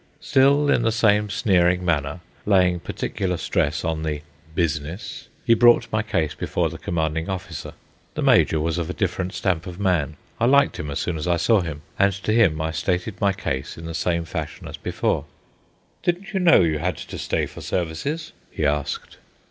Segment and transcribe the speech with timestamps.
[0.19, 4.23] Still in the same sneering manner, laying particular stress on the
[4.55, 7.73] "business," he brought my case before the commanding officer.
[8.15, 10.17] The major was of a different stamp of man.
[10.39, 13.31] I liked him as soon as I saw him, and to him I stated my
[13.31, 15.25] case in the same fashion as before.
[16.01, 19.17] "Didn't you know you had to stay for services?" he asked.